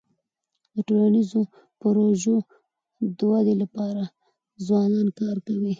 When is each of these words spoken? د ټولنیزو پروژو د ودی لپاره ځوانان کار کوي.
د 0.73 0.75
ټولنیزو 0.87 1.41
پروژو 1.81 2.37
د 3.17 3.19
ودی 3.31 3.55
لپاره 3.63 4.03
ځوانان 4.67 5.07
کار 5.19 5.37
کوي. 5.47 5.69